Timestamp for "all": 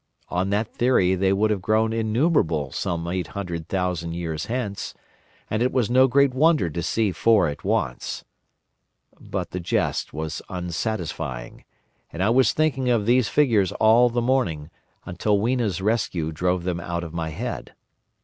13.73-14.09